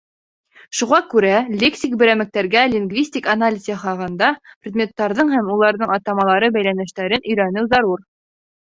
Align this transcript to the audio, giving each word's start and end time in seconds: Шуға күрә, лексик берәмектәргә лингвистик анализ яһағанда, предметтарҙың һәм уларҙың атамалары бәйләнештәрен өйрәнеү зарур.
Шуға 0.77 0.99
күрә, 1.11 1.33
лексик 1.63 1.93
берәмектәргә 2.03 2.65
лингвистик 2.73 3.29
анализ 3.35 3.69
яһағанда, 3.73 4.33
предметтарҙың 4.65 5.33
һәм 5.37 5.55
уларҙың 5.61 5.97
атамалары 6.01 6.55
бәйләнештәрен 6.61 7.33
өйрәнеү 7.33 7.73
зарур. 7.79 8.07